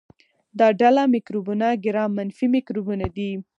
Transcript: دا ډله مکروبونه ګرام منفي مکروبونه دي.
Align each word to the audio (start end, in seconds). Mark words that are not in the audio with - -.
دا 0.59 0.67
ډله 0.79 1.03
مکروبونه 1.13 1.67
ګرام 1.85 2.11
منفي 2.17 2.47
مکروبونه 2.55 3.07
دي. 3.15 3.31